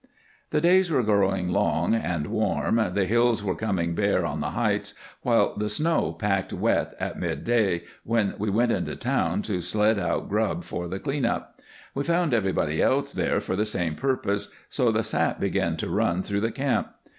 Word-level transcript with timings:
The 0.49 0.59
days 0.61 0.89
were 0.89 1.03
growing 1.03 1.49
long 1.49 1.93
and 1.93 2.25
warm, 2.25 2.77
the 2.95 3.05
hills 3.05 3.43
were 3.43 3.53
coming 3.53 3.93
bare 3.93 4.25
on 4.25 4.39
the 4.39 4.49
heights, 4.57 4.95
while 5.21 5.55
the 5.55 5.69
snow 5.69 6.11
packed 6.11 6.51
wet 6.51 6.95
at 6.99 7.19
midday 7.19 7.83
when 8.03 8.33
we 8.39 8.49
went 8.49 8.71
into 8.71 8.95
town 8.95 9.43
to 9.43 9.61
sled 9.61 9.99
out 9.99 10.27
grub 10.27 10.63
for 10.63 10.87
the 10.87 10.99
clean 10.99 11.23
up. 11.23 11.61
We 11.93 12.03
found 12.03 12.33
everybody 12.33 12.81
else 12.81 13.13
there 13.13 13.39
for 13.39 13.55
the 13.55 13.63
same 13.63 13.93
purpose, 13.93 14.49
so 14.69 14.91
the 14.91 15.03
sap 15.03 15.39
began 15.39 15.77
to 15.77 15.87
run 15.87 16.23
through 16.23 16.41
the 16.41 16.51
camp. 16.51 16.89